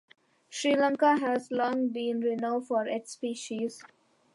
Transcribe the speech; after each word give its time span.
Sri 0.49 0.73
Lanka 0.75 1.15
has 1.19 1.51
long 1.51 1.89
been 1.89 2.21
renowned 2.21 2.65
for 2.65 2.87
its 2.87 3.11
spices. 3.11 3.83